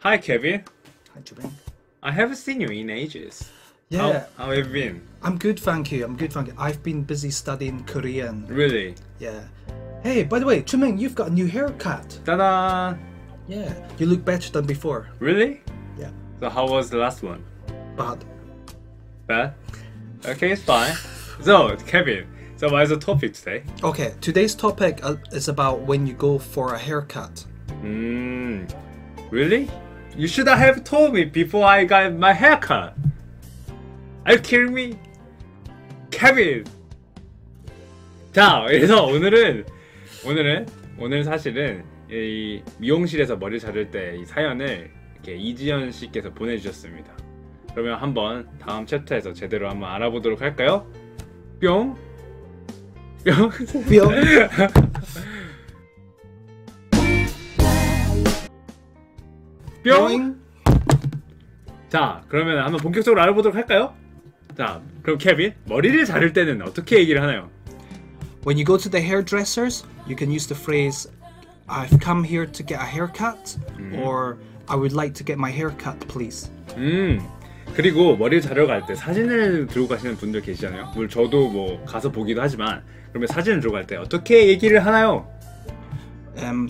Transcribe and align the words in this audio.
Hi, 0.00 0.18
Kevin. 0.18 0.64
Hi, 1.14 1.20
Jubin. 1.20 1.50
I 2.02 2.10
haven't 2.10 2.36
seen 2.36 2.60
you 2.60 2.68
in 2.68 2.90
ages. 2.90 3.50
Yeah, 3.88 4.26
How, 4.36 4.44
how 4.44 4.50
have 4.50 4.66
you 4.66 4.72
been? 4.72 5.08
I'm 5.22 5.38
good, 5.38 5.58
thank 5.58 5.90
you. 5.90 6.04
I'm 6.04 6.14
good, 6.14 6.30
thank 6.30 6.48
you. 6.48 6.54
I've 6.58 6.82
been 6.82 7.04
busy 7.04 7.30
studying 7.30 7.84
Korean. 7.84 8.46
Really? 8.46 8.96
Yeah. 9.18 9.44
Hey, 10.02 10.24
by 10.24 10.40
the 10.40 10.44
way, 10.44 10.60
Chumeng, 10.60 11.00
you've 11.00 11.14
got 11.14 11.28
a 11.28 11.30
new 11.30 11.46
haircut. 11.46 12.18
Ta-da! 12.26 12.94
Yeah, 13.48 13.72
you 13.96 14.04
look 14.04 14.22
better 14.26 14.50
than 14.50 14.66
before. 14.66 15.08
Really? 15.20 15.62
Yeah. 15.98 16.10
So 16.40 16.50
how 16.50 16.68
was 16.68 16.90
the 16.90 16.98
last 16.98 17.22
one? 17.22 17.42
Bad. 17.96 18.26
Bad? 19.26 19.54
Okay, 20.26 20.52
it's 20.52 20.62
fine. 20.62 20.94
So, 21.40 21.74
Kevin, 21.86 22.26
so 22.56 22.68
what 22.68 22.82
is 22.82 22.90
the 22.90 22.98
topic 22.98 23.32
today? 23.32 23.62
Okay, 23.82 24.14
today's 24.20 24.54
topic 24.54 25.00
uh, 25.02 25.16
is 25.32 25.48
about 25.48 25.80
when 25.80 26.06
you 26.06 26.12
go 26.12 26.38
for 26.38 26.74
a 26.74 26.78
haircut. 26.78 27.46
Hmm. 27.84 28.64
Really? 29.30 29.68
You 30.16 30.26
should 30.26 30.48
have 30.48 30.82
told 30.84 31.12
me 31.12 31.24
before 31.24 31.66
I 31.66 31.84
got 31.84 32.14
my 32.14 32.32
haircut. 32.32 32.94
Are 34.24 34.32
you 34.36 34.40
kidding 34.40 34.72
me? 34.72 34.96
Kevin! 36.10 36.64
자, 38.32 38.64
그래서 38.66 39.04
오늘은, 39.04 39.66
오늘은, 40.24 40.66
오늘 40.98 41.24
사실은 41.24 41.84
이 42.10 42.62
미용실에서 42.78 43.36
머리 43.36 43.60
자를 43.60 43.90
때 43.90 44.16
이 44.18 44.24
사연을 44.24 44.90
이렇게 45.14 45.34
이지연 45.36 45.90
씨께서 45.92 46.32
보내주셨습니다. 46.32 47.12
그러면 47.72 47.98
한번 48.00 48.48
다음 48.60 48.86
챕터에서 48.86 49.32
제대로 49.34 49.68
한번 49.68 49.90
알아보도록 49.90 50.40
할까요? 50.40 50.86
뿅! 51.60 51.96
뿅! 53.24 53.50
뿅. 53.50 54.10
뿅! 59.84 60.40
자, 61.88 62.22
그러면 62.28 62.64
한번 62.64 62.80
본격적으로 62.80 63.20
알아보도록 63.22 63.56
할까요? 63.56 63.94
자, 64.56 64.80
그럼 65.02 65.18
케빈, 65.18 65.54
머리를 65.66 66.04
자를 66.06 66.32
때는 66.32 66.62
어떻게 66.62 66.98
얘기를 66.98 67.20
하나요? 67.22 67.50
When 68.46 68.56
you 68.56 68.64
go 68.64 68.76
to 68.78 68.90
the 68.90 69.04
hairdressers, 69.04 69.84
you 70.06 70.16
can 70.16 70.30
use 70.30 70.46
the 70.48 70.58
phrase, 70.58 71.10
I've 71.68 71.98
come 72.02 72.24
here 72.26 72.46
to 72.50 72.64
get 72.66 72.80
a 72.80 72.86
haircut, 72.86 73.56
or 74.02 74.36
I 74.68 74.76
would 74.76 74.94
like 74.94 75.14
to 75.14 75.24
get 75.24 75.38
my 75.38 75.50
hair 75.52 75.70
cut, 75.76 75.98
please. 76.08 76.50
음, 76.76 77.20
그리고 77.74 78.16
머리를 78.16 78.42
자르러 78.42 78.66
갈 78.66 78.84
때 78.86 78.94
사진을 78.94 79.66
들고 79.68 79.88
가시는 79.88 80.16
분들 80.16 80.42
계시잖아요. 80.42 80.92
물론 80.94 81.08
저도 81.08 81.48
뭐 81.48 81.82
가서 81.84 82.10
보기도 82.10 82.42
하지만, 82.42 82.82
그러면 83.10 83.28
사진을 83.28 83.60
들고 83.60 83.74
갈 83.74 83.86
때 83.86 83.96
어떻게 83.96 84.48
얘기를 84.48 84.84
하나요? 84.84 85.28
Um, 86.36 86.68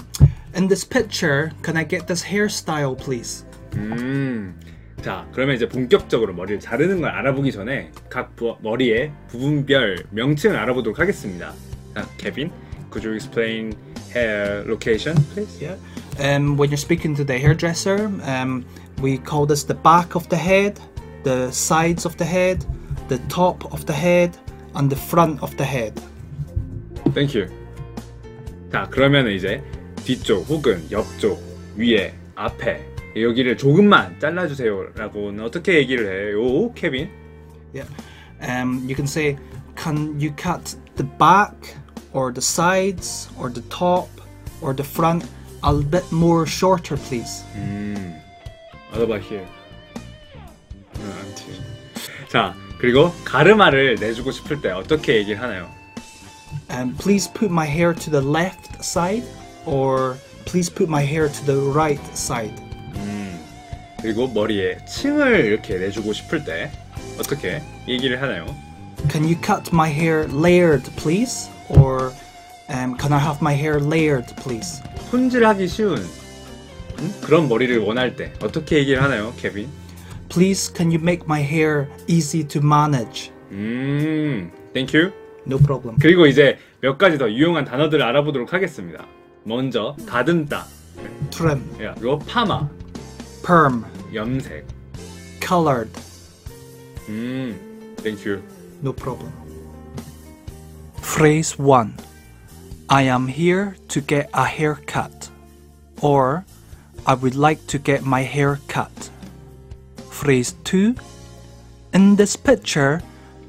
in 0.55 0.67
this 0.67 0.83
picture, 0.83 1.51
can 1.61 1.77
I 1.77 1.87
get 1.87 2.07
this 2.07 2.23
hairstyle, 2.23 2.95
please? 2.95 3.45
음, 3.75 4.59
자, 5.01 5.27
그러면 5.31 5.55
이제 5.55 5.67
본격적으로 5.67 6.33
머리를 6.33 6.59
자르는 6.59 7.01
걸 7.01 7.11
알아보기 7.11 7.51
전에 7.51 7.91
각 8.09 8.35
부, 8.35 8.57
머리의 8.61 9.11
부분별 9.29 10.05
명칭을 10.11 10.57
알아보도록 10.57 10.99
하겠습니다. 10.99 11.53
자, 11.95 12.07
케빈, 12.17 12.51
could 12.91 13.07
you 13.07 13.15
explain 13.15 13.73
hair 14.13 14.63
location, 14.67 15.15
please? 15.33 15.59
Yeah. 15.61 15.77
Um, 16.19 16.57
when 16.57 16.69
you're 16.69 16.77
speaking 16.77 17.15
to 17.15 17.23
the 17.23 17.37
hairdresser, 17.37 18.11
um, 18.25 18.65
we 19.01 19.17
call 19.17 19.45
this 19.45 19.63
the 19.63 19.75
back 19.75 20.15
of 20.15 20.27
the 20.29 20.37
head, 20.37 20.79
the 21.23 21.49
sides 21.51 22.05
of 22.05 22.17
the 22.17 22.25
head, 22.25 22.65
the 23.07 23.19
top 23.29 23.71
of 23.71 23.85
the 23.85 23.93
head, 23.93 24.35
and 24.75 24.89
the 24.89 24.97
front 24.97 25.41
of 25.41 25.55
the 25.57 25.65
head. 25.65 25.93
Thank 27.13 27.35
you. 27.35 27.47
자, 28.71 28.87
그러면 28.91 29.27
이제 29.27 29.63
뒤쪽 30.04 30.48
혹은 30.48 30.86
옆쪽, 30.90 31.42
위에, 31.76 32.14
앞에 32.34 32.84
여기를 33.16 33.56
조금만 33.56 34.18
잘라주세요라고는 34.20 35.44
어떻게 35.44 35.74
얘기를 35.74 36.32
해요, 36.32 36.72
케빈? 36.74 37.08
Yeah. 37.72 37.88
Um, 38.40 38.84
you 38.86 38.94
can 38.94 39.06
say, 39.06 39.36
can 39.76 40.20
you 40.20 40.32
cut 40.36 40.76
the 40.96 41.08
back, 41.18 41.76
or 42.12 42.32
the 42.32 42.42
sides, 42.42 43.28
or 43.38 43.52
the 43.52 43.62
top, 43.68 44.08
or 44.60 44.74
the 44.74 44.84
front 44.84 45.24
a 45.62 45.72
bit 45.74 46.04
more 46.12 46.44
shorter, 46.46 46.96
please? 46.96 47.44
What 48.90 49.02
about 49.02 49.22
here? 49.22 49.46
음, 50.96 51.34
자, 52.28 52.54
그리고 52.78 53.12
가르마를 53.24 53.96
내주고 53.96 54.30
싶을 54.32 54.60
때 54.60 54.70
어떻게 54.70 55.16
얘기를 55.16 55.40
하나요? 55.40 55.68
Um, 56.70 56.94
please 56.96 57.30
put 57.32 57.50
my 57.50 57.66
hair 57.66 57.94
to 57.94 58.10
the 58.10 58.22
left 58.22 58.70
side, 58.82 59.24
or 59.65 60.15
please 60.45 60.69
put 60.69 60.89
my 60.89 61.03
hair 61.03 61.29
to 61.29 61.45
the 61.45 61.71
right 61.73 62.01
side. 62.13 62.69
그리고 64.01 64.27
머리에 64.27 64.77
층을 64.85 65.45
이렇게 65.45 65.77
내주고 65.77 66.13
싶을 66.13 66.43
때 66.45 66.71
어떻게 67.19 67.61
얘기를 67.87 68.21
하나요? 68.21 68.45
Can 69.11 69.23
you 69.23 69.35
cut 69.41 69.69
my 69.73 69.89
hair 69.91 70.27
layered, 70.31 70.89
please? 70.95 71.49
Or 71.69 72.11
um, 72.69 72.95
can 72.97 73.11
I 73.11 73.19
have 73.19 73.39
my 73.41 73.53
hair 73.53 73.79
layered, 73.81 74.33
please? 74.41 74.81
손질하기 75.11 75.67
쉬운 75.67 75.97
음? 75.97 77.13
그런 77.21 77.49
머리를 77.49 77.77
원할 77.79 78.15
때 78.15 78.31
어떻게 78.41 78.77
얘기를 78.77 79.01
하나요, 79.01 79.33
케빈? 79.37 79.67
Please, 80.29 80.73
can 80.73 80.91
you 80.91 80.99
make 81.01 81.23
my 81.25 81.41
hair 81.41 81.87
easy 82.07 82.47
to 82.47 82.61
manage? 82.63 83.31
음, 83.51 84.51
thank 84.73 84.97
you. 84.97 85.11
No 85.47 85.57
problem. 85.57 85.97
그리고 85.99 86.27
이제 86.27 86.57
몇 86.81 86.97
가지 86.97 87.17
더 87.17 87.29
유용한 87.29 87.65
단어들을 87.65 88.03
알아보도록 88.03 88.53
하겠습니다. 88.53 89.07
먼저 89.43 89.95
다듬다, 90.07 90.65
Trim, 91.31 91.61
야, 91.81 91.93
그리고 91.95 92.19
파마, 92.19 92.67
perm, 93.43 93.83
염색. 94.13 94.65
colored. 95.41 95.91
음, 97.07 97.95
thank 98.03 98.25
you. 98.25 98.41
No 98.81 98.93
problem. 98.93 99.31
Phrase 101.01 101.57
1 101.57 101.95
I 102.89 103.03
am 103.03 103.27
here 103.27 103.75
to 103.89 103.99
get 104.01 104.29
a 104.33 104.45
haircut. 104.45 105.29
Or 106.01 106.45
I 107.05 107.13
would 107.15 107.35
like 107.35 107.65
to 107.67 107.77
get 107.79 108.05
my 108.05 108.21
hair 108.21 108.59
cut. 108.67 109.09
Phrase 110.11 110.55
2 110.63 110.95
In 111.93 112.15
this 112.15 112.35
picture, 112.35 113.01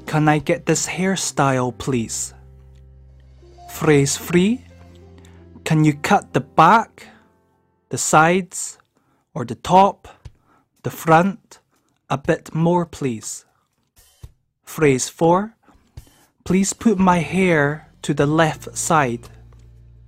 can 0.07 0.27
I 0.27 0.39
get 0.39 0.65
this 0.65 0.87
hairstyle, 0.87 1.77
please? 1.77 2.33
Phrase 3.69 4.17
3 4.17 4.59
can 5.66 5.82
you 5.82 5.94
cut 5.94 6.32
the 6.32 6.40
back, 6.40 7.08
the 7.88 7.98
sides, 7.98 8.78
or 9.34 9.44
the 9.44 9.56
top, 9.56 10.06
the 10.84 10.90
front 10.90 11.58
a 12.08 12.16
bit 12.16 12.54
more, 12.54 12.86
please? 12.86 13.44
Phrase 14.62 15.08
4 15.08 15.56
Please 16.44 16.72
put 16.72 17.00
my 17.00 17.18
hair 17.18 17.88
to 18.02 18.14
the 18.14 18.26
left 18.26 18.78
side. 18.78 19.28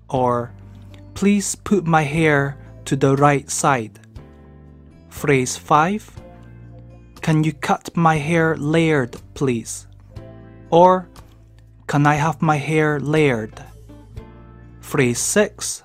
Or 0.09 0.53
please 1.15 1.57
put 1.57 1.85
my 1.85 2.03
hair 2.03 2.57
to 2.85 2.95
the 2.95 3.17
right 3.17 3.51
side. 3.51 3.99
Phrase 5.09 5.57
5 5.57 6.23
Can 7.21 7.43
you 7.43 7.53
cut 7.53 7.97
my 7.97 8.15
hair 8.19 8.57
layered, 8.57 9.17
please? 9.35 9.89
Or 10.71 11.09
can 11.89 12.07
I 12.07 12.15
have 12.15 12.41
my 12.41 12.59
hair 12.59 13.01
layered? 13.01 13.68
Phrase 14.88 15.20
6 15.20 15.84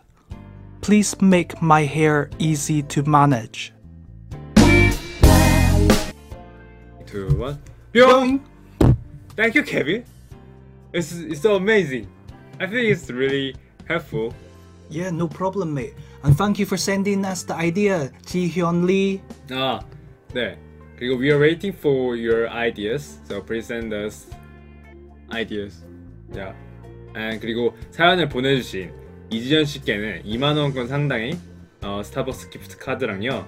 Please 0.81 1.21
make 1.21 1.61
my 1.61 1.84
hair 1.84 2.31
easy 2.39 2.83
to 2.83 3.03
manage. 3.03 3.73
two, 7.09 7.29
one. 7.37 7.59
뿅! 7.93 8.41
Thank 9.35 9.55
you, 9.55 9.62
Kevin. 9.62 10.05
It's, 10.93 11.12
it's 11.12 11.41
so 11.41 11.56
amazing. 11.56 12.06
I 12.61 12.67
think 12.67 12.88
it's 12.88 13.11
really 13.11 13.55
helpful. 13.87 14.35
Yeah, 14.91 15.11
no 15.11 15.29
problem, 15.29 15.75
mate. 15.75 15.94
And 16.23 16.37
thank 16.37 16.59
you 16.59 16.67
for 16.67 16.76
sending 16.76 17.25
us 17.25 17.43
the 17.44 17.55
idea, 17.55 18.11
Ji 18.26 18.50
Hyun 18.50 18.85
Lee. 18.87 19.20
아, 19.49 19.81
네. 20.35 20.56
그리고 20.99 21.19
we 21.19 21.31
are 21.31 21.38
waiting 21.38 21.73
for 21.73 22.17
your 22.17 22.49
ideas. 22.50 23.19
So 23.29 23.41
please 23.41 23.67
send 23.67 23.93
us 23.93 24.26
ideas. 25.31 25.85
Yeah. 26.32 26.53
And 27.15 27.39
그리고 27.39 27.75
사연을 27.92 28.30
보내주신 28.30 28.92
이지연 29.30 29.65
씨께는 29.65 30.24
2만 30.24 30.57
원권 30.57 30.88
상당의 30.88 31.38
어, 31.81 32.01
스타벅스 32.04 32.50
기프트 32.50 32.77
카드랑요. 32.77 33.45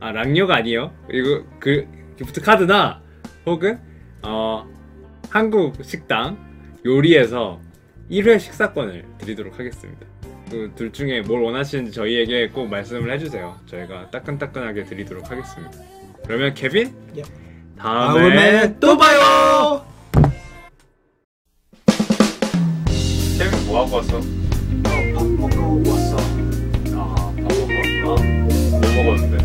아 0.00 0.12
랑요가 0.12 0.56
아니에요. 0.56 0.92
그리고 1.06 1.44
그 1.58 1.86
기프트 2.18 2.40
카드나 2.40 3.02
혹은 3.44 3.78
어, 4.22 4.66
한국 5.30 5.82
식당 5.84 6.38
요리에서 6.84 7.60
1회 8.10 8.38
식사권을 8.38 9.04
드리도록 9.18 9.58
하겠습니다. 9.58 10.06
그 10.50 10.70
둘 10.76 10.92
중에 10.92 11.22
뭘 11.22 11.42
원하시는지 11.42 11.90
저희에게 11.90 12.48
꼭 12.50 12.68
말씀을 12.68 13.12
해주세요. 13.14 13.56
저희가 13.66 14.10
따끈따끈하게 14.10 14.84
드리도록 14.84 15.28
하겠습니다. 15.30 15.72
그러면 16.24 16.54
케빈 16.54 16.94
예. 17.16 17.22
다음에 17.76 18.78
또 18.78 18.96
봐요. 18.96 19.84
케빈 23.38 23.66
뭐 23.66 23.84
하고 23.84 23.96
왔어? 23.96 24.20
밥 24.82 25.24
먹고 25.26 25.82
왔어. 25.90 26.16
아, 26.94 27.32
밥 27.36 27.42
먹고 27.42 28.08
왔어. 28.08 28.22
뭐 28.24 29.04
먹었는데? 29.04 29.36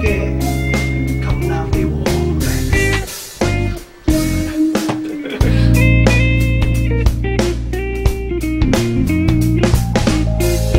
게 0.00 0.57